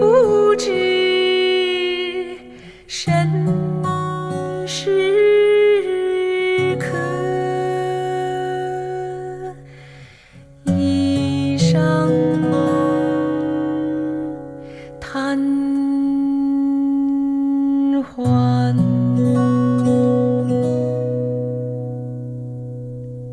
[0.00, 0.64] 不知
[2.86, 3.46] 身
[4.66, 4.86] 是
[6.78, 6.96] 客
[10.64, 11.76] 一晌
[14.98, 15.38] 贪
[18.02, 18.74] 欢。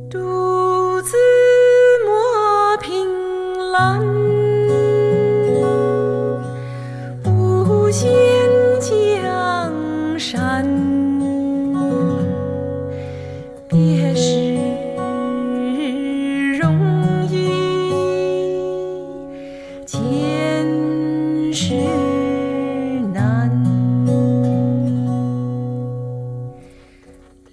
[0.09, 1.15] 独自
[2.05, 3.07] 莫凭
[3.71, 4.06] 栏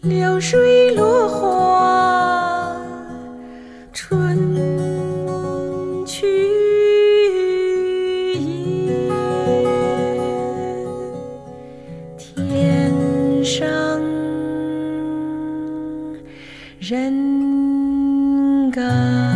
[0.05, 2.77] 流水落花
[3.91, 4.39] 春
[6.05, 6.27] 去
[8.85, 9.01] 也
[12.19, 13.67] 天上
[16.79, 19.34] 人间